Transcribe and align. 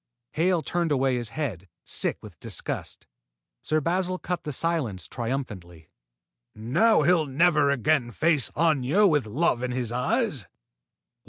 Hale 0.31 0.63
turned 0.63 0.91
away 0.91 1.15
his 1.15 1.29
head, 1.29 1.67
sick 1.85 2.17
with 2.23 2.39
disgust. 2.39 3.05
Sir 3.61 3.79
Basil 3.79 4.17
cut 4.17 4.45
the 4.45 4.51
silence 4.51 5.07
triumphantly: 5.07 5.89
"Now 6.55 7.03
he'll 7.03 7.27
never 7.27 7.69
again 7.69 8.09
face 8.09 8.49
Aña 8.57 9.07
with 9.07 9.27
love 9.27 9.61
in 9.61 9.69
his 9.69 9.91
eyes!" 9.91 10.47